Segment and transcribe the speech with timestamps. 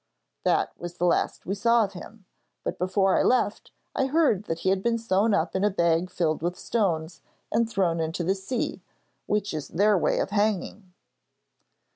[0.43, 2.25] 'That was the last we saw of him,
[2.63, 6.09] but before I left I heard that he had been sewn up in a bag
[6.09, 8.81] filled with stones, and thrown into the sea,
[9.27, 10.91] which is their way of hanging.'